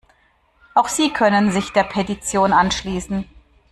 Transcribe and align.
Auch 0.73 0.87
Sie 0.87 1.11
können 1.13 1.51
sich 1.51 1.73
der 1.73 1.83
Petition 1.83 2.53
anschließen. 2.53 3.29